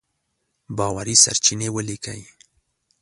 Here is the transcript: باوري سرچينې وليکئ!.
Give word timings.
باوري 0.77 1.15
سرچينې 1.23 1.67
وليکئ!. 1.75 2.21